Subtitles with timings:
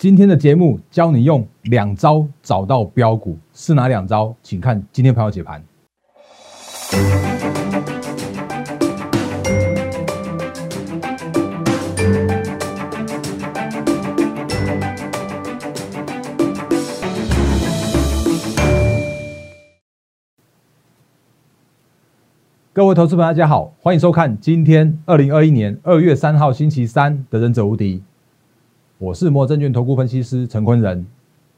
[0.00, 4.34] 今天的节目教你用两招找到标股，是哪两招？
[4.42, 5.62] 请看今天朋友解盘。
[22.72, 27.98] 各位投资朋友，大家好，欢迎收看今天二零二一年二月三号星期三的《忍者无敌》。
[29.00, 31.06] 我是摩证券投顾分析师陈坤仁，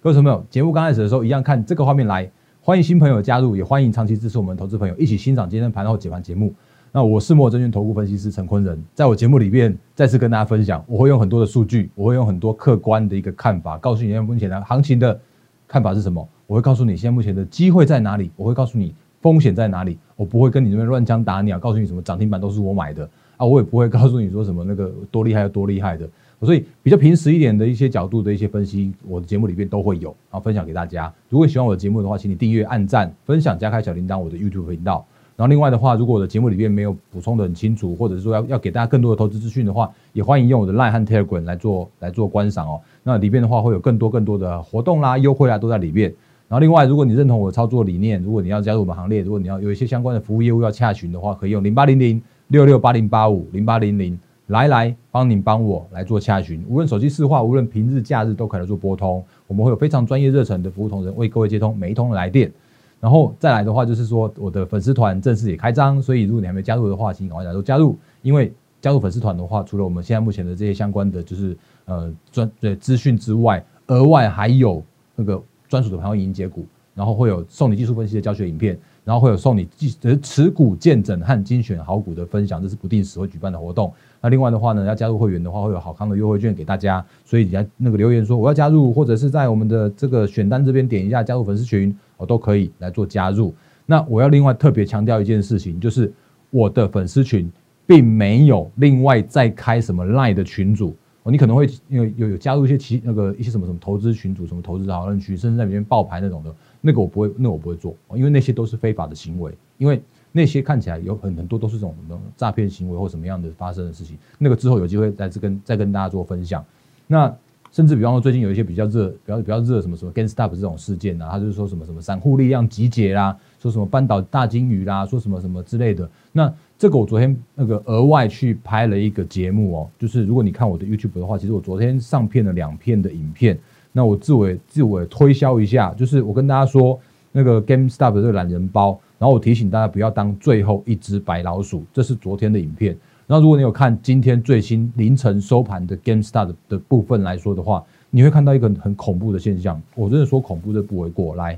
[0.00, 2.30] 各位朋友，节目刚开始的时候一样看这个画面来，
[2.60, 6.54] 欢迎新朋友加入，也欢迎长期支持我们投资朋友一起欣赏今天盘后解盘节目。
[6.92, 15.20] 那我是摩证券投顾分析师陈坤仁，在我节目里面再次跟大家分享，我会用很多的数据，我会用很多客观的一个看法，告诉你现在目前的行情的
[15.66, 23.02] 看法是什么，我会告诉你现在目前的机会在哪里，我会告诉你风险在哪里，我不会跟你这边乱枪打鸟，告诉你什么涨停板都是我买的
[23.36, 26.08] 啊，我也不会告诉你说什么那个多厉害有多厉害的。
[26.44, 31.12] 所以比较平实一点的一些角度的一些分析，我的节目里面都会有，然后分享给大家。
[31.28, 35.04] 如果喜欢我的节目的话，请你订阅、按赞、分享、加开小铃铛，我的 YouTube 频道。
[35.34, 42.80] 然后另外的话，如果我的节目里面没有补充的很清楚，或者是说要要给大家更多的投资资讯的话，也欢迎用我的 Line 和 Telegram 来做来做观赏哦。
[43.02, 46.12] 那里面的话会有更多更多的活动啦、优惠啦都在里面。
[46.48, 54.18] 然后另外，如果你认同我的操作理念，如果你要加入我们行列，如果你要有一些相关的服务业务要洽询的话，可以用零八零零六六八零八五零八零零。
[54.48, 62.52] 来来，帮您帮我来做洽询，无论手机市话，无论平日假日都可以来做拨通，我们会有非常专业热忱的服务同仁为各位接通每一通的来电。
[63.00, 67.96] 然后再来的话，就是说我的粉丝团正式也开张，所以如果你还没加入的话，请赶快来做加入。
[68.20, 71.56] 因为加入粉丝团的话，除了我们现在目前的这些相关的就是
[71.86, 74.82] 呃专对资讯之外，额外还有
[75.16, 78.78] 那个专属的朋友营结股，然后会有送你技术分析的教学影片。
[79.04, 83.92] 然后会有送你技呃持股见证和精选好股的分享，这是不定时会举办的活动。
[84.22, 87.04] 那另外的话呢，要加入会员的话，会有好康的优惠券给大家。
[87.24, 93.52] 所以你在那个留言说我要加入，或者是在我们的这个选单这边点一下加入粉丝群，我都可以来做加入。
[93.84, 96.10] 那我要另外特别强调一件事情，就是
[96.50, 97.50] 我的粉丝群
[97.84, 100.94] 并没有另外再开什么赖的群组。
[101.24, 116.64] 哦，你可能会因为有有加入一些其那个一些什么什么投资群组、什么投资讨论区，甚至在里面爆牌那种的，那个我不会，那我不会做，因为那些都是非法的行为，因为那些看起来有很很多都是这种什么诈骗行为或什么样的发生的事情，那个之后有机会再次跟再跟大家做分享。
[117.06, 117.32] 那
[117.70, 126.52] 甚至比方说最近有一些比较热、比较比较热什么什么 GainStop 这种事件啊，他就是说什么什么散户力量集结啦，说什么半岛大金鱼啦，说什么什么之类的，那。
[126.78, 133.56] 这个我昨天那个额外去拍了一个节目哦，就是如果你看我的 YouTube 的话，其实我昨天上片了两片的影片。
[133.92, 136.98] 那我自我自我推销一下，就是我跟大家说
[137.30, 141.84] 那个 GameStop 这个懒人包，然后我提醒大家不要当最后一只白老鼠。
[141.92, 142.90] 这是昨天的影片。
[143.28, 149.80] 然后如果你有看今天最新凌晨收盘的 Gamestar 的部分来说的话，你会看到一个很恐怖的现象。
[149.94, 151.36] 我真的说恐怖的不为过。
[151.36, 151.56] 来，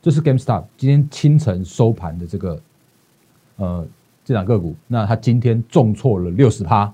[0.00, 2.62] 这是 Gamestar 今天清晨收盘的这个
[3.56, 3.86] 呃。
[4.24, 6.92] 这两个股，那它今天重挫了六十趴，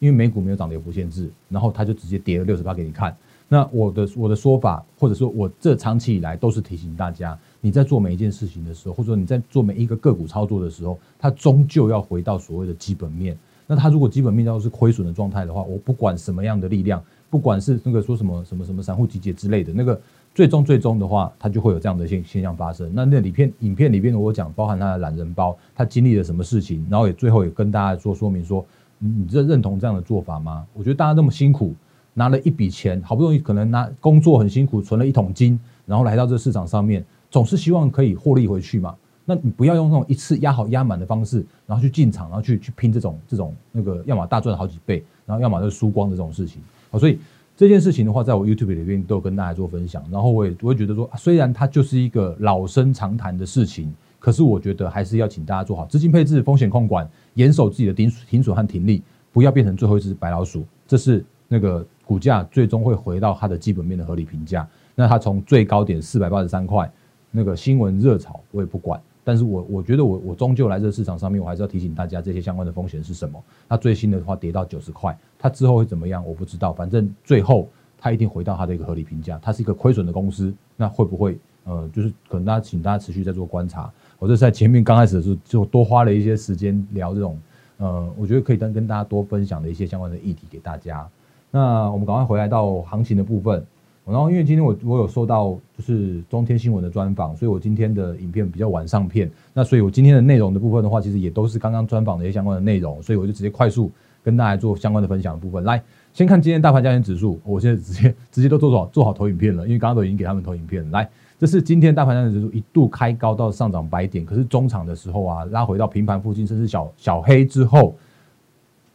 [0.00, 3.16] 因为美股没有涨跌幅限制，然后它就直接跌了六十趴给你看。
[3.48, 13.34] 那我的我的说法，或者说我这长期以来都是提醒大家，你在做每一件事情的时候，或者说你在做每一个个股操作的时候，它终究要回到所谓的基本面。
[13.66, 19.98] 那它如果基本面要是亏损的状态的话，我不管什么样的力量，不管是那个说什么什么什么散户集结之类的那个。
[20.34, 22.90] 最终，最终的话，它就会有这样的现现象发生。
[22.94, 28.64] 那那里片影片里边我讲，包含他的懒人包，他经历了什么事情，然后也最后也跟大家做说明说，
[28.98, 30.66] 你这认同这样的做法吗？
[30.72, 31.74] 我觉得大家那么辛苦，
[32.14, 38.94] 拿了一笔钱，好不容易可能拿工作很辛苦，存了一桶金，然后来到这市场上面，总是希望可以获利回去嘛。
[39.24, 46.62] 那你不要用那种一次压好压满的方式，然后去进场，然后去去拼这种这种那个，要么大赚好几倍，然后要么就输光的这种事情。
[46.92, 47.18] 好，所以。
[47.54, 60.64] 这件事情的话，在我 YouTube 里边都有跟大家做分享，然后我也我也觉得说，虽然它就是一个老生常谈的事情，可是我觉得还是要请大家做好资金配置、风险控管，严守自己的停停损和停利，不要变成最后一只白老鼠。
[60.88, 64.66] 这是那个股价最终会回到它的基本面的合理评价。
[64.94, 66.90] 那它从最高点四百八十三块，
[67.32, 69.00] 那个新闻热炒我也不管。
[69.24, 73.40] 但是我我觉得我我终究来这个市场上面，我还是要提醒大家这些相关的风险是什么。
[73.68, 76.26] 它最新的话跌到九十块，它之后会怎么样？
[76.26, 76.72] 我不知道。
[76.72, 79.38] 反正最后它一定回到它的一个合理评价。
[79.40, 83.88] 它是一个亏损的公司，那会不会呃，就是可能大家请大家持续在做观察。
[84.18, 87.38] 我这在前面刚开始的时候就多花了一些时间聊这种
[87.76, 91.08] 呃，我觉得可以跟跟大家多分享的一些相关的议题给大家。
[91.52, 93.64] 那我们赶快回来到行情的部分。
[94.04, 99.30] 然后，因为今天我我有收到就是中天新闻的专访，所以我今天的影片比较晚上片。
[99.54, 103.92] 那所以我今天的内容的部分的话，其实也都是刚刚专访的一些相关的内容，所以我就直接快速
[104.24, 105.62] 跟大家做相关的分享的部分。
[105.62, 105.80] 来，
[106.12, 110.90] 先看今天大盘加权指数，我现在直接直接都做好做好投影片了，因为刚刚都已经给他们投影片了。
[110.90, 111.08] 来，
[111.38, 117.94] 这是今天大盘加权指数一度开高到上涨百点，可是中场的时候啊，拉回到平盘附近，甚至小小黑之后，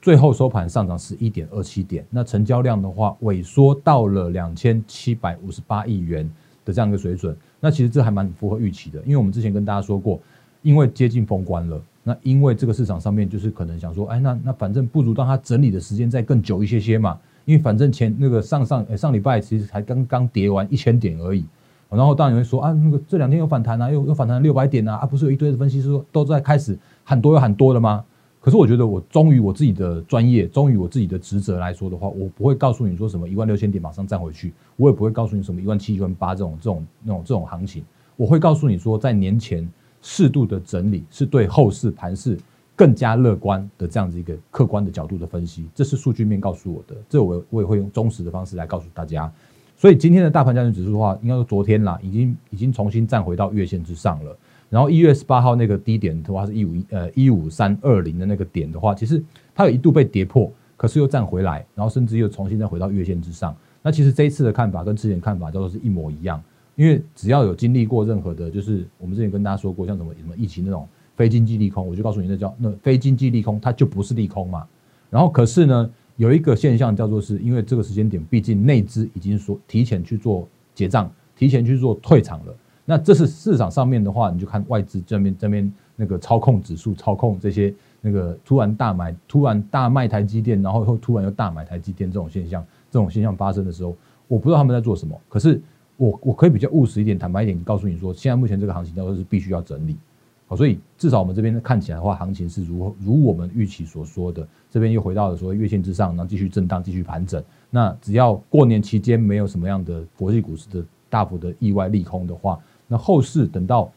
[0.07, 6.25] 最后收盘上涨十一点二七点，那成交量的话萎缩到了两千七百五十八亿元
[6.63, 7.35] 的这样一个水准。
[7.59, 10.17] 那其实这还蛮符合预期的，因为我们之前跟大家说过，
[10.61, 11.77] 因为接近封关了。
[12.05, 17.19] 那因为这个市场上面就是可能想说，哎，那那反正不如让它整理的时间再更久一些些嘛。
[17.43, 21.43] 因为反正前那个上上上礼拜其实才刚刚跌完一千点而已，
[21.89, 28.05] 然后当然有人说啊，那个这两天有反弹啊，又又反弹六百点啊，啊不是有一堆的分析师都在开始喊多又喊多了吗？
[28.39, 37.83] 可是我觉得我忠于我自己的专业，忠于我自己的职责来说的话，我不会告诉你说什么一万六千点马上站回去，我也不会告诉你什么一万七、一万八这种这种那种这种行情，
[38.15, 39.67] 我会告诉你说在年前。
[39.99, 42.37] 适度的整理是对后市盘势
[42.75, 49.29] 更加乐观的这样子一个客观的角度的分析，这是数据面告诉我的，这我我也会用忠实的方式来告诉大家。
[49.75, 54.37] 所以今天的大盘交易指数的话，应该说昨天啦，已经已经重新站回到月线之上了。
[54.69, 59.23] 然后一月十八号那个低点的话是一五一呃一五三二零的那个点的话，其实
[59.55, 63.55] 它有一度被跌破，可是又站回来，然后甚至又重新再回到月线之上。
[63.81, 66.41] 那其实这一次的看法跟之前看法都是一模一样。
[66.75, 74.63] 因为只要有经历过任何的，就是我们之前跟大家说过，像什么什么疫情那种非经济利空，我就告诉你，那叫那非经济利空，它就不是利空嘛。
[75.09, 82.55] 然后可是呢，有一个现象叫做是因为这个时间点，毕竟内资已经说提前去做结账，提前去做退场了。
[82.89, 93.93] 那这是市场上面的话，你就看外资这边这边那个操控指数、操控这些那个突然大买、突然大卖台积电，然后又突然又大买台积电这种现象，这种现象发生的时候，
[94.29, 95.61] 我不知道他们在做什么，可是。
[95.99, 99.97] 我我可以比较务实一点，坦白一点，告诉你说，现在目前这个行情叫做是必须要整理，
[100.45, 107.43] 好，所以至少我们这边看起来的话，行情是如如我们预期所说的，这边又回到了说月线之上，然后继续震荡，继续盘整。
[107.71, 113.91] 那只要过年期间没有什么样的国际股市的大幅的意外利空的话，那后市等到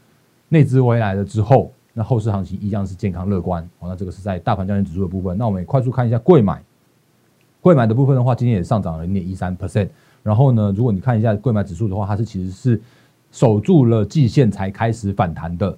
[0.49, 3.69] 内资回来了之后，那后市行情一样是健康乐观。
[3.79, 5.37] 好，那这个是在大盘交易指数的部分。
[5.39, 6.63] 那我们也快速看一下贵买，
[7.61, 9.89] 贵买的部分的话，今天也上涨了零点一三 percent。
[10.23, 12.81] 然后呢，如果你看一下贵买指数的话，它是其实是
[13.31, 15.77] 守住了季线才开始反弹的。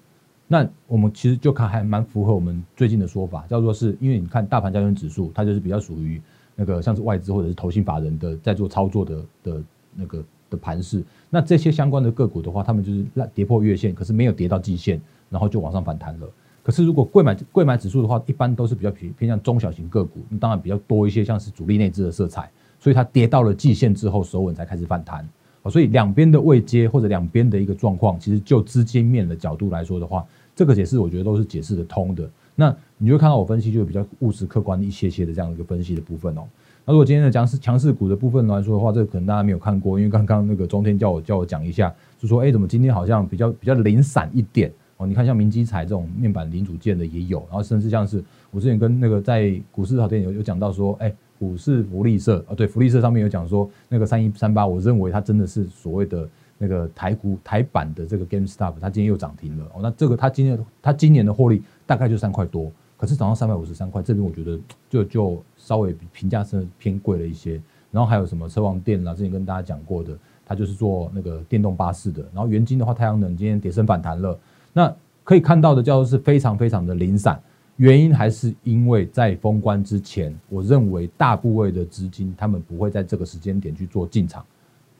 [0.48, 6.20] 那我们其实就看还蛮符合我们最近的说法，叫做是因为你看大盘交易指数，它就是比较属于
[6.54, 9.62] 那个像是外资或者是投信法人的在做操作的的
[9.94, 10.22] 那个
[10.52, 11.02] 的盘势。
[11.31, 13.04] 那这些相关的个股的话，他们就是
[13.34, 16.28] 跌破月线，可是没有跌到季线，然后就往上反弹了。
[16.62, 22.49] 可是如果贵买贵买指数的话，一般都是比较偏偏向中小型个股，那当然比较多一些像是主力内资的色彩。
[22.78, 25.28] 所以它跌到了季线之后，守稳才开始反弹。
[25.70, 30.26] 所以两边的位阶或者两边的一个状况，其实就资金面的角度来说的话，
[30.56, 32.28] 这个解释我觉得都是解释得通的。
[32.56, 36.43] 那你就看到我分析就比较务实客观一些些的这样一个分析的部分哦。
[36.84, 45.06] 那如果今天的强势强势股的部分来说的话，这个可能大家没有看过，因为刚刚那个中天叫我叫我讲一下，就说哎，怎么今天好像比较比较零散一点哦？
[45.06, 51.12] 你看像明基彩这种面板零组件的也有，然后甚至像是我之前跟那个在股市好店有有讲到说，哎。
[51.38, 59.81] 股市福利社啊，对，福利社上面有讲说，那个三一三八，我认为它真的是所谓的那个台股台版的这个 GameStop，它今天又涨停了哦。
[59.82, 62.70] 那这个它今年它今年的获利大概就三块多，
[63.02, 64.56] 可是涨到三百五十三块，这边我觉得
[64.88, 67.60] 就就稍微评价是偏贵了一些。
[67.90, 70.16] 然后还有什么车王电啦，之前跟大家讲过的，
[70.46, 72.22] 它就是做那个电动巴士的。
[72.32, 74.38] 然后元金的话，太阳能今天跌升反弹了，
[74.72, 77.43] 那可以看到的叫做是非常非常的零散。
[77.74, 84.44] 原因还是因为在封关之前，我认为大部位的资金他们不会在这个时间点去做进场。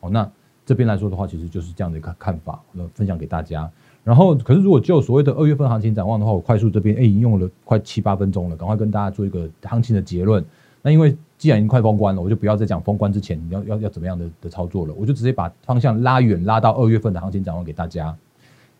[0.00, 0.29] 哦，那
[0.67, 3.71] 这边来说的话，其实就是这样的一个看法，那分享给大家。
[4.04, 10.44] 然后，可是如果就所谓的二月份行情展望的话，我快速这边哎已经用了快七八分钟了，赶快跟大家做一个行情的结论。
[10.82, 18.12] 那因为既然已经快封关了，我就不要再讲封关之前要要要怎么样的的操作了，我就直接把方向拉远，拉到二月份的行情展望给大家。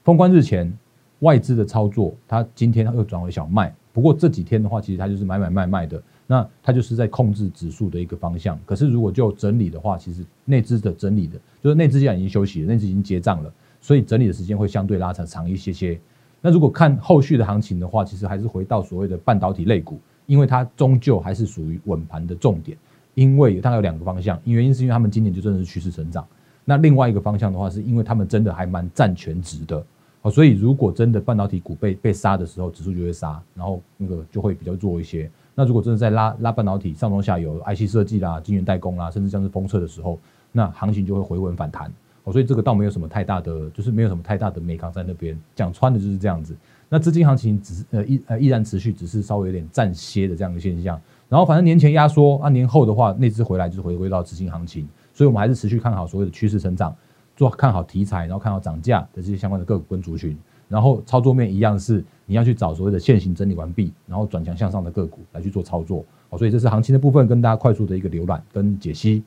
[0.03, 0.77] 封关日前
[1.21, 3.73] 外资的操作，它今天又转为小卖。
[3.93, 8.59] 不过这几天的话，其实它就是买买卖卖的，那它就是在控制指数的一个方向。
[8.67, 13.53] 可是如果就整理的话，其实内资的整理的，就是内资既然已经休息了，内资已经结账了，
[13.83, 16.01] 所以整理的时间会相对拉长长一些些。
[16.41, 22.79] 那如果看后续的行情的话，其实还是回到所谓的半导体类股，因为它终究还是属于稳盘的重点。
[23.15, 26.27] 因为大概有两个方向，原因是因为他们今年就真的是趋势成长。
[26.65, 29.85] 那另外一个方向的话，是因为他们真的还蛮占全值的。
[30.23, 35.31] 好，所以如果真的半导体股被被杀的时候，指数就会杀，然后那个就会比较弱一些。
[35.55, 40.19] 那如果真的在拉拉半导体上中下游 IC 设计啦、晶圆代工啦，甚至像是封测的时候，
[40.51, 41.93] 那行情就会回稳反弹。
[42.25, 46.57] 哦，所以这个倒没有什么太大的，就是没有什么太大的美康在那边讲穿的就是这样子。
[46.89, 51.01] 那资金行情只是呃依呃依然持续，只是稍微有点暂歇的这样一个现象。
[51.29, 56.95] 然后反正年前压缩啊，年后的话内资回来就是回归到资金行情，所以我们还是持续看好所谓的趋势成长，
[57.35, 60.37] 做看好题材，然后看好涨价的这些相关的个股跟族群。
[60.69, 66.05] 然后操作面一样是你要去找所谓的现行整理完毕，然后转强向上的个股来去做操作。
[66.31, 69.23] 好，所以这是行情的部分，跟大家快速的一个浏览跟解析。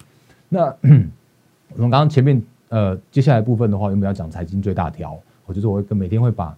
[0.49, 0.75] 那
[1.73, 5.19] 我们刚刚前面呃，接下来部分的话，有没有要讲财经最大条？
[5.45, 6.57] 我就是我会跟每天会把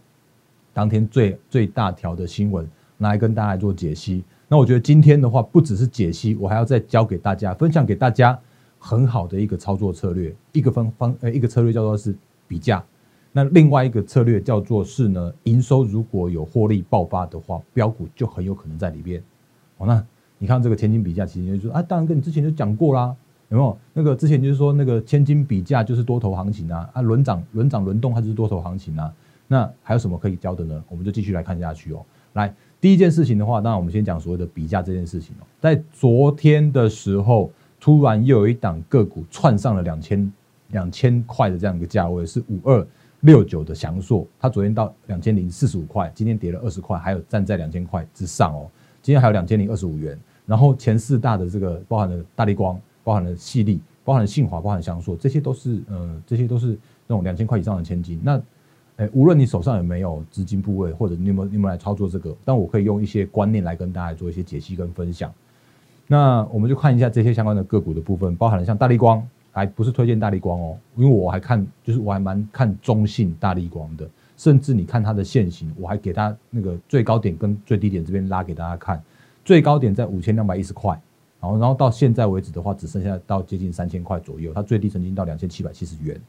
[0.73, 4.23] 当天最最大条的新闻拿来跟大家做解析。
[4.47, 8.39] 那我觉得今天的话，不只是解析，我还要再教给大家，分享给大家
[8.79, 12.15] 很好的一个操作策略，一个方方呃一个策略叫做是
[12.47, 12.83] 比价。
[13.33, 19.21] 那另外一个策略叫做是呢，营收如果有获利爆发的话，标股就很有可能在里边。
[19.77, 20.03] 哦，那
[20.39, 23.13] 你看这个千金比价，其实就说啊，当然跟你之前就讲过啦，
[23.49, 23.77] 有没有？
[23.93, 29.13] 那个之前就是说那个千金比价就是多头行情啊，啊轮涨轮涨轮动它就是多头行情啊。
[29.47, 30.83] 那还有什么可以教的呢？
[30.89, 32.05] 我们就继续来看下去哦。
[32.33, 35.47] 来，第一件事情的话，当然我们先讲所谓的比价这件事情哦。
[35.59, 37.49] 在昨天的时候，
[37.79, 40.33] 突然又有一档个股窜上了两千
[40.71, 42.85] 两千块的这样一个价位，是五二。
[43.21, 48.69] 六九的翔硕，它昨天到两千零四十五块，今天跌了二十块，还有站在两千块之上哦。
[49.01, 50.17] 今天还有两千零二十五元。
[50.45, 58.19] 然后前四大的这个包含了大力光，包含了细粒，包含了信华，包含翔硕，这些都是呃，这些都是那种两千块以上的千金。
[58.21, 58.37] 那
[58.97, 65.31] 诶，无论你手上有没有资金部位，或者你有没有你有没有来操作这个，但我可以用一些观念来跟大家做一些解析跟分享。
[66.05, 69.25] 那我们就看一下这些相关的个股的部分，包含了像大力光。
[69.49, 79.01] 还不是推荐大力光哦，因为我还看，就是我还蛮看中性大力光的，甚至你看它的线型，我还给它那个最高点跟最低点这边拉给大家看，
[79.43, 81.01] 最高点在五千两百一十块，
[81.39, 86.19] 然后然后到现在为止的话，只剩下到接近三千块左右，它最低曾经到两千七百七十元。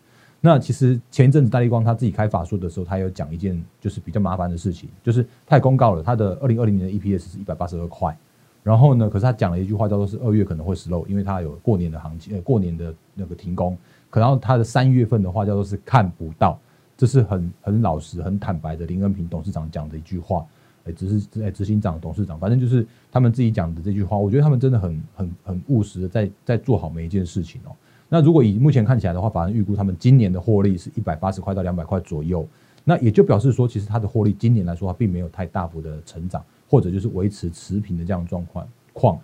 [0.41, 8.17] 那其实前一阵子大力光他自己开法术的时候，他有讲一件就是比较麻烦的事情，就是他也公告了他的二零二零年的 EPS 是一百八十二块。
[8.63, 9.09] 然后呢？
[9.09, 13.75] 可是他讲了一句话，叫做是二月可能会 slow，因为他有过年的行情，呃，过年的那个停工。
[14.11, 16.59] 可然后他的三月份的话，叫做是看不到，
[16.95, 20.45] 这是很很老实、很坦白的林恩平董事长讲的一句话。
[20.89, 24.17] 哎，只是哎执行长、董事长，反正就是他们自己讲的这句话。
[24.17, 27.71] 我觉得他们真的很很很务实的在在做好每一件事情哦。
[28.09, 32.47] 那如果以目前看起来的话，法人预估他们今年的获利是一百八十块到两百块左右，
[32.85, 36.43] 那也就表示说，其实它的获利今年来说，它并没有太大幅的成长。
[36.71, 39.19] 或者就是维持持平的这样状况况，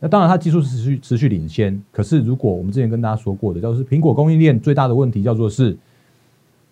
[0.00, 1.80] 那当然它技术持续持续领先。
[1.92, 5.78] 可是如果我们之前跟大家说过的，就是苹果供应链最大的问题叫做是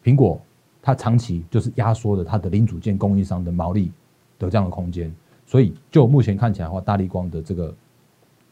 [0.02, 0.40] 苹果
[0.82, 3.92] 它长期就是压缩了它的零组件供应商的毛利
[4.46, 5.12] 有这样的空间。
[5.46, 7.74] 所以就目前看起来的话，大力光的这个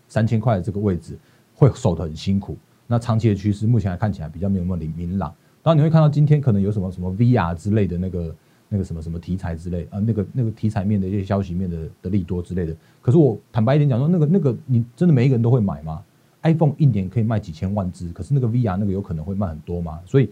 [0.08, 1.18] 三千块的这个位置
[1.54, 2.56] 会守得很辛苦。
[2.86, 5.34] 那长期的趋势目前看起来比较没有那么明明朗。
[5.62, 8.34] 当然你会看到今天可能有什么什么 VR 之类的那个。
[8.72, 12.72] 那个什么什么题材之类啊，那个那个题材面的一些消息面的的利多之类的。
[13.02, 16.00] 可是我坦白一点讲说，那个那个你真的每一个人都会买吗
[16.42, 19.98] ？iPhone 一年可以卖几千万只，可是那个 VR 那个有可能会卖很多吗？
[20.06, 20.30] 所以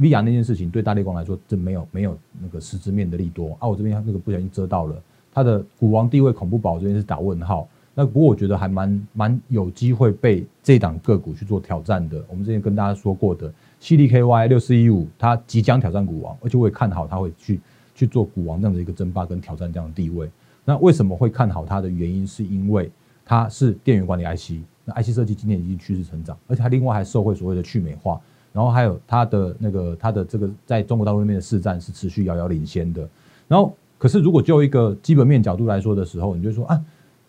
[0.00, 3.68] VR 那件事情对大力光来说，这没有没有那个实质面的利多啊。
[3.68, 4.96] 我这边那个不小心遮到了，
[5.32, 7.68] 它的股王地位恐怖宝这边是打问号。
[7.94, 12.24] 那不过我觉得还蛮蛮有机会被这档个股去做挑战的。
[12.28, 13.52] 我们之前跟大家说过的。
[13.82, 17.58] C D K Y 六四一五，它即将挑战股王，而且我也看好它会去
[17.94, 20.30] 去做股王这样的一个争霸跟挑战这样的地位。
[20.66, 22.90] 那为什么会看好它的原因，是因为
[23.24, 28.20] 它是电源管理 I C，那 I C 设计今年已经趋势成长，而且它另外还受惠所谓的去美化，
[28.52, 33.08] 然后还有它的那个它的这个在中国大陆那边的市占是持续遥遥领先的。
[33.46, 36.80] 然后，可是如果就一个基本面角度来说的时候，你就说啊，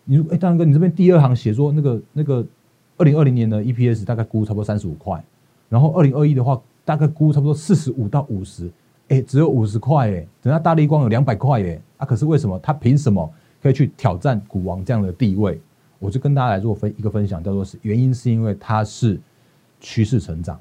[0.04, 2.44] 你哎，大哥，你这边第二行写说那个那个
[2.96, 5.22] 二零二零年的 E P S 大概估差不多三十五块。
[5.68, 8.70] 然后二零二一的话，大概估差不多四十五到五十，
[9.08, 15.60] 哎，只有五十块哎，等下大力光有两百块哎，啊，可是为什么他凭什么可以去挑战股王这样的地位？
[15.98, 19.20] 我就跟大家来做分一个分享，叫做是原因是因为它是
[19.80, 20.60] 趋势成长，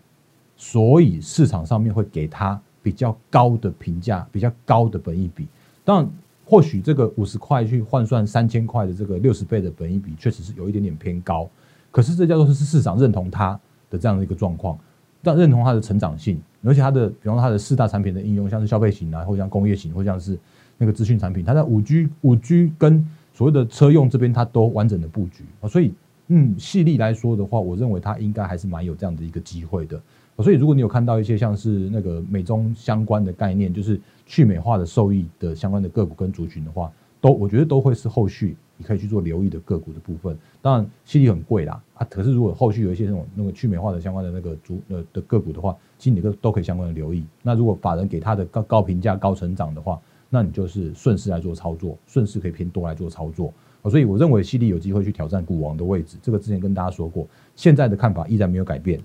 [0.62, 5.48] 所以市场上面会给它比较高的评价，比较高的本益比。
[5.84, 6.08] 但，
[6.46, 11.50] 或许这个五十块去换算三千块的这个六十倍的本益比，确实是有一点点偏高。
[11.90, 14.78] 可是这叫做是市场认同它的这样的一个状况。
[15.24, 20.38] 但认同它的成长性，而且它的，比方说它的四大产品的应用，像是消费型啊，或像工业型，或像是
[20.78, 23.04] 那个资讯产品，它在五 G、五 G 跟
[23.34, 25.68] 所谓的车用这边，它都完整的布局啊。
[25.68, 25.94] 所以，
[26.28, 30.00] 嗯，细粒来说的话，我认为它应该还是蛮有这样的一个机会的。
[30.38, 38.56] 所以，如果你有看到一些像是那个美中相关的概念，就是去美化的受益的相关的个股跟族群的话，都我觉得都会是后续。
[38.78, 47.24] 你可以去做留意的个股的部分，当然息率很贵啦啊，可是如果后续有一些那种那个去美化的相关的那个族呃的个股的话，其实你都都可以相关的留意。
[47.44, 53.54] 那如果法人给他的高高评价、高成长的话，那你就是顺势来做操作，顺势可以偏多来做操作。
[53.84, 59.00] 所以我认为犀利有机会去挑战股王的位置，这个之前跟大家说过，现在的看法依然没有改变。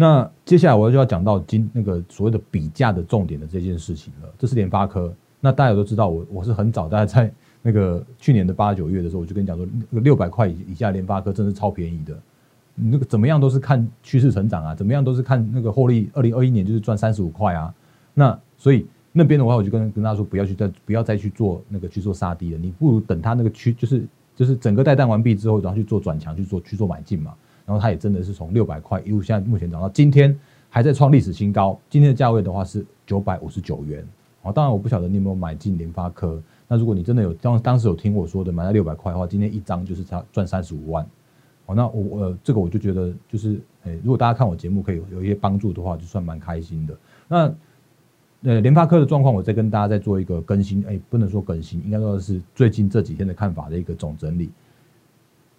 [0.00, 5.12] 那接下来我就要讲到今那个所谓的比价的重点的这件事情了，这是联发科。
[5.40, 7.30] 那大家都知道，我我是很早，大家在
[7.60, 12.18] 那个去年的八九月的时候，我就跟你讲说，那个六百块以以下联发科真是超便宜的，
[12.74, 17.74] 那个怎么样都是看趋势成长啊，怎么样都是看那个获利，二零二一年就是赚三十五块啊。
[18.14, 24.02] 那所以那边的话，我就跟跟他说，不要去再不要再去做那个去做杀低了，你不如等它那个区就是
[24.34, 27.34] 就是整个带弹完毕之后，然后去做转强去做去做买进嘛。
[27.70, 30.36] 然后它也真的是从六百块一路现在目前涨到今天
[30.68, 31.78] 还在创历史新高。
[31.88, 34.04] 今天的价位的话是九百五十九元。
[34.42, 36.42] 哦，当然我不晓得你有没有买进联发科。
[36.66, 41.06] 那如果你真的有当当时有听我说的买在六百块的话，今天一张就是差赚三十五万。
[41.66, 46.96] 哦，那我呃这个我就觉得就是，诶，如果大家看我节目可以有一些帮助的话，就算蛮开心的。
[47.28, 47.54] 那
[48.50, 50.84] 呃联发科的状况，我再跟大家再做一个更新。
[50.88, 54.50] 哎，不能说更新，应该说是最近这几天的看法的一个总整理。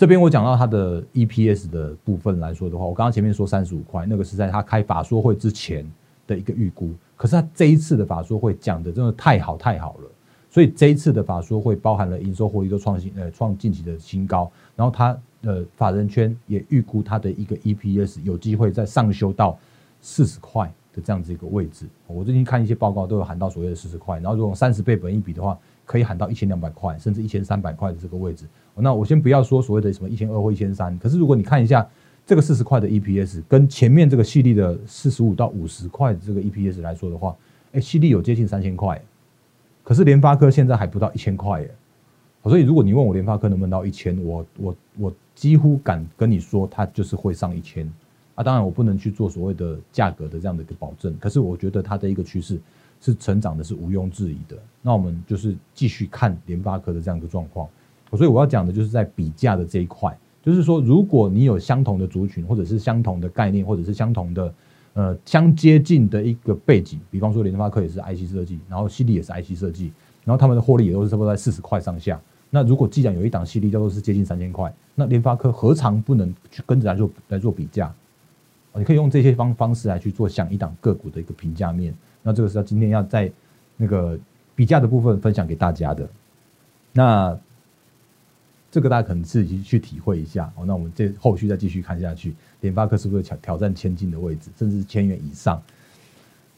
[0.02, 5.86] 这边我讲到它的 EPS 的部分来说的话，我刚刚前面说三十五块，那个是在它开法说会之前
[6.26, 6.92] 的一个预估。
[7.16, 10.10] 可是它这一次的法说会讲的真的太好太好了，
[10.50, 19.56] 所以这一次的法说会包含了营收获利都创新呃创近期的新高，然后它呃法人圈也预估它的一个 EPS 有机会在上修到
[20.02, 20.66] 四十块
[20.96, 21.86] 的这样子一个位置。
[22.08, 25.56] 我最近看一些报告都有喊到所谓的四十块，然后如果三十倍本一比的话，
[25.86, 28.46] 可以喊到一千两百块甚至一千三百块的这个位置。
[28.76, 31.88] 那我先不要说所谓的什么一千二或一千三，可是如果你看一下
[32.26, 37.36] 这个四十块的 EPS，跟前面这个系列的四十五到五十块的这个 EPS 来说的话，
[37.74, 39.02] 哎，细粒有接近三千块，
[39.84, 41.72] 可是联发科现在还不到一千块耶。
[42.44, 47.88] 所以如果你问我联发科能不能到一千，我我我几乎敢跟你说，它就是会上一千
[48.34, 48.44] 啊。
[48.44, 52.60] 当然我不能去做所谓的价格的这样的一个保证，可是我觉得它的一个趋势
[53.00, 54.58] 是成长的，是毋庸置疑的。
[54.82, 57.68] 那我们就是继续看联发科的这样一个状况。
[58.18, 64.54] 所以我要讲的就是在比价的这一块，就是说，如果你有相同的族群，或者是相同的概念，或者是相同的
[64.94, 69.94] 呃相接近的一个背景，比方说联发科也是 IC 设计，然后犀利也是 IC 设计，
[70.26, 72.20] 然后他们的获利也都是差不多在四十块上下。
[72.50, 77.94] 那如果既然有一档犀利叫做是接近三千块，那联发科何尝不能去跟着来做来做比价？
[78.74, 81.94] 你可以用这些方方式来去做想一档个股的一个评价面。
[82.24, 83.32] 那这个是要今天要在
[83.78, 84.20] 那个
[84.54, 86.10] 比价的部分分享给大家的。
[86.92, 87.40] 那。
[88.72, 90.66] 这个大家可能自己去体会一下哦。
[90.66, 95.62] 那我们这后续再继续看下去，联发科是不是挑挑战千金的位置，甚至是千元以上？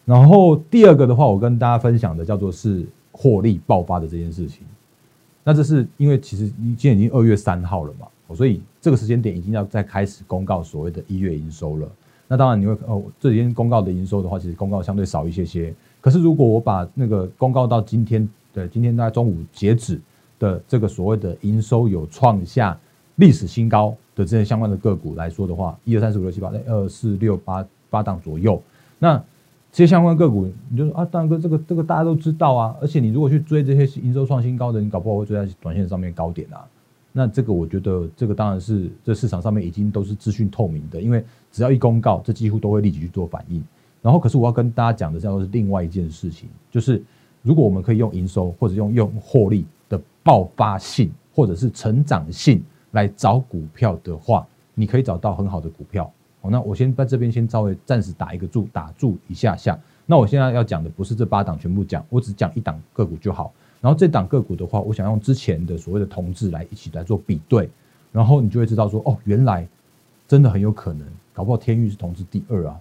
[0.05, 4.63] 然后第二个的话，我跟大家分享的叫做是获利爆发的这件事情。
[5.43, 11.91] 那这是因为其实今天已经二月三号了嘛，所以这个时间点已经要再开始公告所谓的一月营收了。
[12.27, 15.73] 那当然你会哦，这几天公告的营收的话，其实公告相对少一些些。
[15.99, 19.99] 可是如果我把那个公告到今天，对，今天大概中午截止。
[20.43, 22.77] 的这个所谓的营收有创下
[23.15, 28.61] 历史新高的这些相关的个股来说的话，一二三四五六七八，二四六八八档左右。
[28.99, 29.17] 那
[29.71, 32.75] 这些相关个股，你就说啊，大哥，这个这个大家都知道啊。
[32.81, 36.67] 而且你如果去追这些营收创新高的，你搞不好会追在短线上面高点啊。
[37.13, 43.63] 那这个我觉得，这个当然是这市场上面已经都是资讯透明的，因为只要一公告，这几乎都会立即去做反应。
[44.01, 47.01] 然后，可是我要跟大家讲的，叫做是另外一件事情，就是
[47.41, 49.65] 如果我们可以用营收或者用用获利。
[50.23, 56.09] 爆发性或者是成长性来找股票的话，你可以找到很好的股票。
[56.41, 59.77] 好，那我先在这边先稍微暂时打一个注，打住一下下。
[60.05, 63.53] 那我现在要讲的不是这八档全部讲，我只讲一档个股就好。
[63.81, 67.69] 然后这档个股的话，我想用之前的所谓的同质来一起来做比对，
[68.11, 69.67] 然后你就会知道说，哦，原来
[70.27, 72.79] 真的很有可能，搞不好天域是同质第二啊，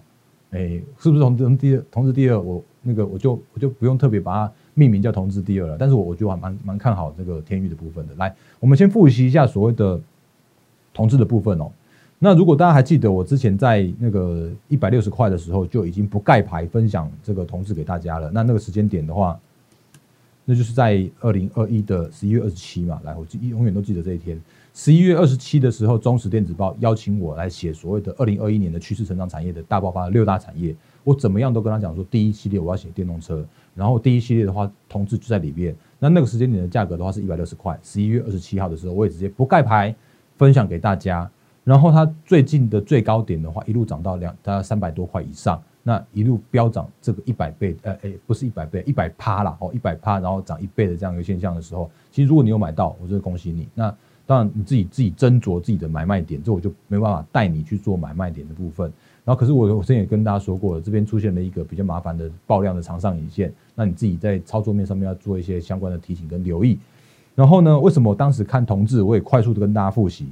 [0.51, 1.83] 哎，是不是同质第二？
[1.91, 4.53] 同质第二，我那个我就我就不用特别把它。
[4.75, 8.13] 命名叫同志第二了，但是我我觉得还蛮蛮看好这个天域的部分的。
[8.15, 9.99] 来，我们先复习一下所谓的
[10.93, 11.71] 同志的部分哦。
[12.19, 18.31] 那如果大家还记得，我之前在那个一百六十块的时候就已经不盖牌分享这个同志给大家了。
[18.31, 19.37] 那那个时间点的话，
[20.45, 23.01] 那就是在二零二一的十一月二十七嘛。
[23.03, 24.41] 来，我记永远都记得这一天，
[24.73, 30.73] 十一月二十七的时候，中时电子报邀请我来写所谓的二零二一年的趋势成长产业的大爆发六大产业。
[31.03, 33.45] 我怎么样都跟他讲说，第一系列我要写电动车。
[33.75, 35.75] 然后第一系列的话，同志就在里面。
[35.99, 37.77] 那那个时间点的价格的话是一百六十块。
[37.81, 39.95] 十一月二十七号的时候，我也直接不盖牌
[40.37, 41.29] 分享给大家。
[41.63, 45.61] 然后它最近的最高点的话，一路涨到两大概三百多块以上。
[45.85, 53.67] 那一路飙涨这个一百倍，呃，哎，不是一百倍，一百趴啦，哦，一百趴，然后涨一倍的这样一个现象的时候，其实如果你有买到，我就恭喜你。
[53.75, 53.93] 那
[54.25, 58.91] 当然你自己自己斟酌自己的买卖点，这我就没办法带你去做买卖点的部分。
[59.25, 66.77] 然后，可是我我之前也跟大家说过了，这边出现了一个比较麻烦的爆量的长上影线，那你自己在操作面上面要做一些相关的提醒跟留意。
[67.33, 70.27] 然后呢，为什么我当时看同志，我也快速的跟大家复习？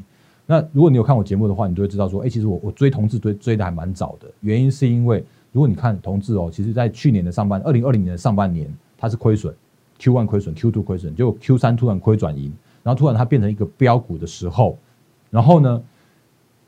[0.46, 4.28] 那如果你有看我节目的话，你就会知道说，哎，其实我我追同志追追的还蛮早的。
[4.42, 5.24] 原因是因为，
[5.54, 9.56] 如果你看同志哦，其实在去年的上半，二零二零年的上半年，它是亏损
[10.00, 12.52] ，Q one 亏损，Q two 亏损，就 Q 三突然亏转盈，
[12.84, 14.78] 然后突然它变成一个标股的时候，
[15.30, 15.82] 然后呢，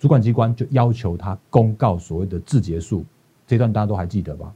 [0.03, 3.05] 主管机关就要求他公告所谓的字结束，
[3.47, 4.53] 这段大家都还记得吧？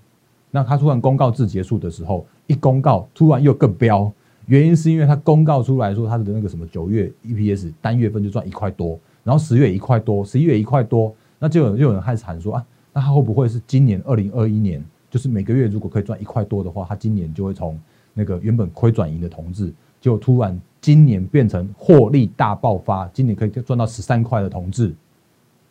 [0.51, 4.12] 那他突然公告字结束的时候，一公告突然又更飙，
[4.47, 17.79] 原因是因为他公告出来说他的那个什么九月 EPS 单月份就赚一块多，然后十月一块多，十一月一块多，那就有就有人开始喊说啊，那他会不会是今年二零二一年，就是每个月如果可以赚一块多的话，他今年就会从
[18.13, 24.93] 那个原本亏转盈的同志，就突然今年变成获利大爆发，今年可以赚到十三块的同志，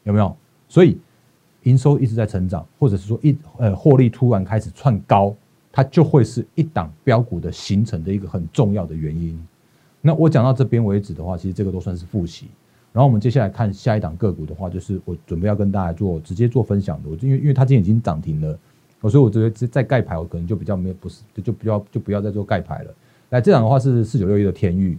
[0.07, 0.35] 有没有？
[0.69, 0.99] 所以。
[1.62, 5.35] 营收一直在成长，或者是说一呃获利突然开始窜高，
[5.73, 9.37] 它就会是一档标股的形成的一个很重要的原因。
[10.01, 12.47] 那我讲到这边为止的话，其实这个都算是复习。
[12.92, 17.09] 然后我们接下来看下一档个股的话，就是我准备要跟大家做直接做分享的。
[17.09, 18.57] 我因为因为它今天已经涨停了，
[19.01, 22.95] 我所以我觉得再盖牌我可能就比较没有不是就比较就不要再做盖牌了。
[23.31, 24.97] 来，这档的话是四九六一的天域。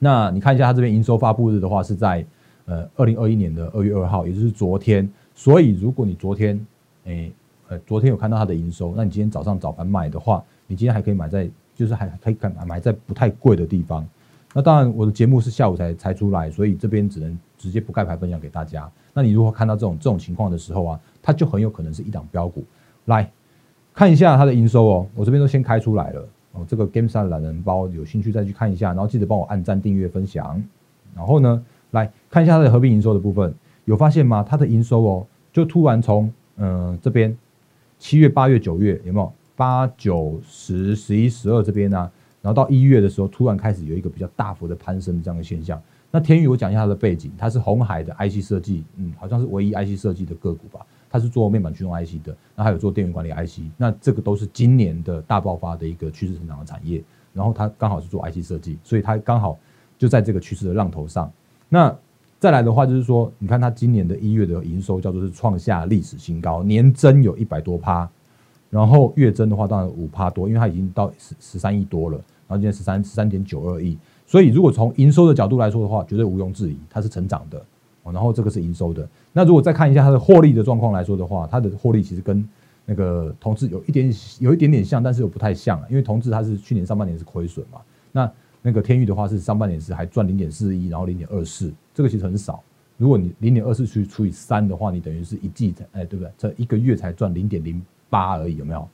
[0.00, 2.26] 那你看一下它这边营收发布日的话是在
[2.66, 5.08] 呃二零二一年的二月二号，也就是昨天。
[5.34, 6.64] 所以，如果你昨天，
[7.04, 7.32] 诶，
[7.68, 14.06] 呃，昨天有看到它的营收，那你今天早上早盘买的话，你今天还可以买在，就是还可以买买在不太贵的地方。
[14.54, 18.90] 那当然，我的节目是下午才才出来，所以这边只能直接不盖牌分享给大家。
[19.12, 22.64] 那你如果看到这种这种情况的时候啊，它就很有可能是一档标股。
[23.04, 23.30] 来
[23.92, 26.64] 看一下它的营收哦，我这边都先开出来了哦。
[26.66, 30.62] 这个 Game 上懒人包有兴趣再去看一下，然后记得帮我按赞、订阅、分享。
[31.14, 31.64] 然后呢，
[31.96, 33.52] 来看一下它的合并营收的部分。
[33.84, 34.44] 有发现吗？
[34.48, 37.36] 它的营收哦，就突然从嗯这边
[37.98, 42.10] 七月、八月、九月有没有八九十十一十二这边呢？
[42.42, 45.80] 然后到一月的时候，突然开始有一个比较大幅的攀升这样的现象。
[46.10, 50.84] 那天宇，我讲一下它的背景，它是红海的 IC 设计，嗯，好像是唯一 IC 设计的个股吧。
[51.08, 57.02] 它是做面板驱动 IC 的，那还有做电源管理 IC，那这个都是今年的大爆发的一个趋势成长的产业。
[57.32, 59.58] 然后它刚好是做 IC 设计，所以它刚好
[59.96, 61.30] 就在这个趋势的浪头上。
[61.68, 61.96] 那
[62.38, 68.08] 再来的话，就是说，你看它今年的一月的营收叫做是创下历史新高，年增有一百多趴，
[68.70, 77.60] 然后月增的话当然五趴多，因为它已经到十十三亿多了，然后今天十三十三点九二亿，所以如果从营收的角度来说的话，绝对毋庸置疑，它是成长的。
[78.04, 82.48] 然后这个是营收的，那如果再看一下它的获利的状况来说的话，它的获利其实跟
[82.84, 87.80] 那个同志有一点有一点点像，但是又不太像，因为同志它是去年上半年是亏损嘛，
[88.12, 88.30] 那。
[88.66, 92.60] 那个天域的话是上半年是还赚零点四一，然后零点二四，这个其实很少。
[92.96, 96.32] 如果你零点二四去除以三的话，你等于是一季才哎，对不对？
[96.36, 98.88] 这一个月才赚零点零八而已，有没有？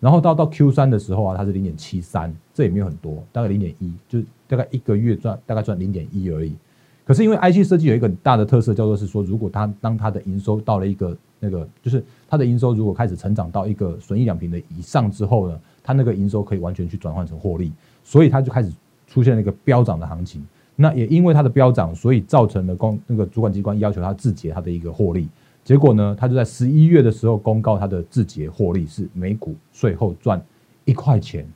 [0.00, 6.52] 然后到到 Q 三的时候啊，它是零点七三，这也没有很多，大概零点一，就是大概一个月赚大概赚零点一而已。
[7.04, 17.72] 可是因为 IC 设计有一个很大的特色，叫做是说，如果它当它的营收到了一个那个，就是它的营收如果开始成长到一个损益两平的以上之后呢，它那个营收可以完全去转换成获利，
[18.02, 18.72] 所以它就开始。
[19.06, 20.44] 出现了一个飙涨的行情，
[20.76, 25.28] 那也因为它的飙涨，所以造成了公那个主管机关要求它自结它的一个获利。
[25.62, 30.42] 结果呢，它就在十一月的时候公告它的自结获利是每股税后赚
[30.84, 31.46] 一块钱。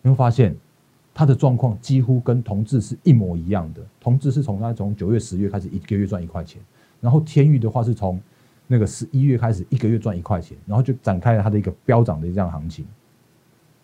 [0.00, 0.56] 你会发现
[1.12, 3.82] 它的状况几乎跟同志是一模一样的。
[4.00, 6.62] 同志是从它从九月、十月开始一个月赚一块钱，
[7.00, 8.20] 然后天域的话是从
[8.66, 12.86] 那个十一月开始一个月赚一块钱，然后就展开了它的一个飙涨的这样行情。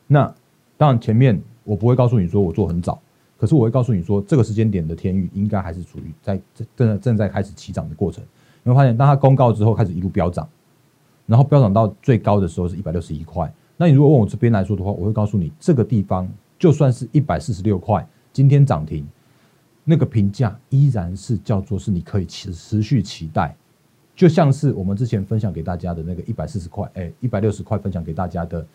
[0.06, 0.34] 那
[0.80, 1.38] 当然前面。
[1.62, 3.00] 我不会告诉你说我做很早，
[3.38, 8.24] 可是我会告诉你说这个时间点的天域应该还是处于在正正正在开始起涨的过程。
[8.64, 10.48] 你会发现，当它公告之后开始一路飙涨，
[11.26, 13.52] 然后飙涨到最高的时候是一百六十一块。
[13.76, 16.26] 那你如果问我这边来说的话，我会告诉你这个地方
[16.58, 19.06] 就算是一百四十六块，今天涨停，
[19.84, 23.54] 那个评价依然是叫做是你可以持持续期待，
[24.16, 28.66] 就像是我们之前分享给大家的那个一百四十块，哎，一百六十块分享给大家的。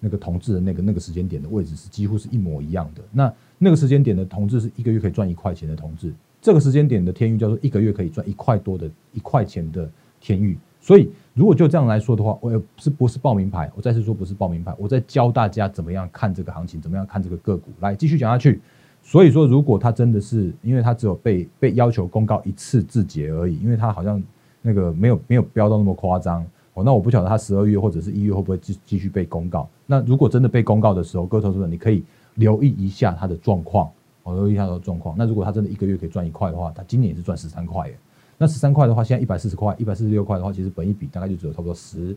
[0.00, 3.02] 那个同志的那个那个时间点的位置是几乎是一模一样的。
[3.12, 9.88] 那那个时间点的同志是一个月可以赚一块钱的同志，这个时间点的天域叫做一个月可以赚一块多的一块钱的
[10.20, 10.58] 天域。
[10.80, 13.70] 所以如果就这样来说的话，我也是不是报名牌？
[13.76, 17.70] 我再次说不是报名牌，我在教大家怎么样看这个行情，怎么样看这个个股。
[17.80, 18.60] 来继续讲下去。
[19.02, 24.22] 所以说，如果它真的是，因为它只有被被要求公告一次字节而已，因为它好像
[24.62, 26.46] 那个没有没有标到那么夸张。
[26.74, 29.68] 哦，那我不晓得他十二月或者是一月会不会继继续被公告。
[29.86, 32.04] 那如果真的被公告的时候，各位投资者你可以
[32.36, 33.90] 留意一下它的状况，
[34.22, 35.14] 哦，留意一下它的状况。
[35.18, 37.96] 那如果它真的一个月可以赚一块的话，它今年也是赚十三块耶。
[38.38, 42.16] 那十三块的话，现在一百四十块、一百四十六块的话，其实本一比大概就只有差不多十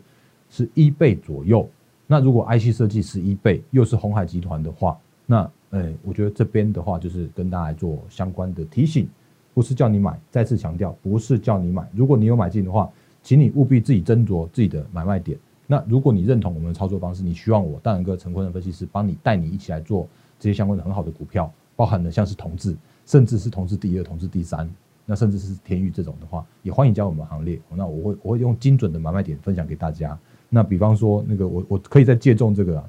[0.50, 1.68] 十一倍左右。
[2.06, 9.10] 那如果 IC 设计十一倍，又是红海集团的话，那哎，我觉得这边的话就是跟大家做相关的提醒，
[9.54, 11.90] 不是叫你买，再次强调，不是叫你买。
[11.94, 12.90] 如果你有买进的话，
[13.24, 15.40] 请你务必自己斟酌自己的买卖点。
[15.66, 20.08] 那如果你认同我们的操作方式，你希望我当一个陈坤的分析师帮你带你一起来做
[20.38, 24.70] 这些相关的很好的股票，包含了像是同志，甚至是同志第二、同志第三，
[25.06, 27.58] 那甚至是天域这种的话，也欢迎加入我们行列。
[27.74, 30.20] 那我会我会用精准的买卖点分享给大家。
[30.50, 32.82] 那比方说那个我我可以再借重这个，有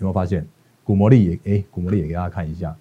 [0.00, 0.44] 没有发现？
[0.82, 2.76] 古魔力也哎，古魔力也给大家看一下，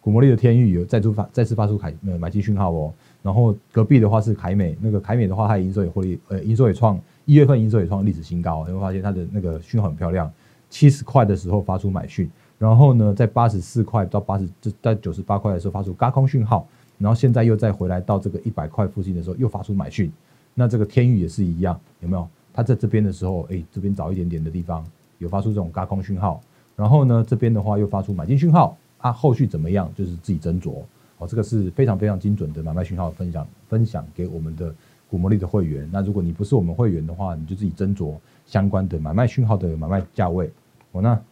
[0.00, 2.92] 古魔力的天域有再出发再次发出凯呃买进讯号哦。
[3.22, 8.64] 然后隔壁的话是凯美，那个凯美的话，它营收也获利，呃，营收也创一月份营收也创历史新高。
[8.66, 10.30] 你会发现它的那个讯号很漂亮，
[10.68, 16.66] 七十块的时候发出买讯，然后呢，在八十四块到八十这在九十八块的时候发出高空讯号，
[16.98, 20.12] 然后现在又再回来到这个一百块附近的时候又发出买讯。
[20.54, 22.28] 那这个天域也是一样，有没有？
[22.52, 24.84] 它在这边的时候，哎，这边早一点点的地方
[25.18, 26.40] 有发出这种高空讯号。
[26.74, 30.82] 然后呢，这边的话又发出买进讯号，啊，后续怎么样就是自己斟酌。
[31.22, 34.74] 哦，这个是非常非常精准的买卖讯号分享，分享给我们的
[35.08, 35.88] 古魔力的会员。
[35.92, 40.50] 那如果你不是我们会员的话，你就自己斟酌相关的买卖讯号的买卖价位。
[40.90, 41.22] 哦，那，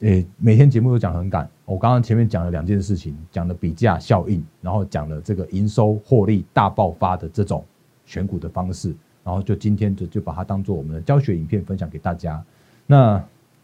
[0.00, 1.48] 诶，每天节目都讲很赶。
[1.66, 7.64] 我刚刚前面讲了两件事情，讲了比价效应，然后讲了这个营收获利大爆发的这种
[8.06, 12.42] 选股的方式，然后就今天就就把它当做我们的教学影片分享给大家。
[12.86, 13.22] 那。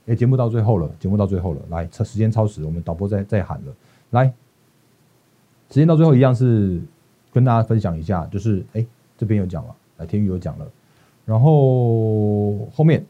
[0.09, 3.75] 哎，节目到最后了，节目到最后了，来，超时间超时，我们导播在在喊了，
[4.11, 4.33] 来，
[5.69, 6.81] 时间到最后一样是
[7.33, 8.87] 跟大家分享一下，就是哎，
[9.19, 10.67] 这边有讲了，来，天宇有讲了，
[11.25, 13.05] 然后后面，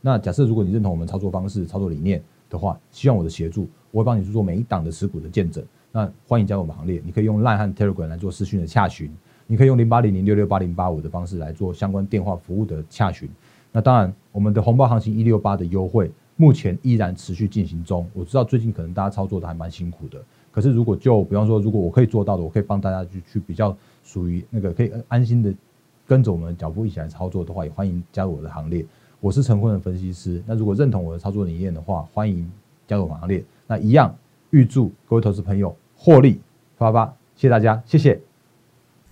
[0.00, 9.10] 那假设如果你认同我们操作方式、操作理念的话，希望我的协助，我会帮你去做每一档的持股的见证，那欢迎加入我们行列，你可以用 Line 和 Telegram 来做私讯的洽询，
[9.46, 13.28] 你可以用零八零零六六八零八五的方式来做相关电话服务的洽询，
[13.72, 16.10] 那当然，我们的红包行情一六八的优惠。
[16.40, 18.08] 目前依然持续进行中。
[18.14, 20.22] 我知道最近可能大家操作的还蛮辛苦的，
[20.58, 25.54] 可是如果就比方说，如果我可以做到的，我可以帮大家去去比较属于那个可以安心的
[26.04, 28.84] 跟着我们脚步一起来操作的话，也欢迎加入我的行列。
[29.20, 30.42] 我是陈坤的分析师。
[30.44, 32.50] 那如果认同我的操作理念的话，欢迎
[32.88, 33.44] 加入我行列。
[33.68, 34.12] 那一样
[34.50, 36.40] 预祝各位投资朋友获利
[36.76, 38.20] 发发，谢谢大家，谢谢。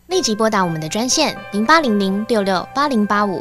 [0.08, 3.40] 立即拨打我们的专线零八零零六六八零八五。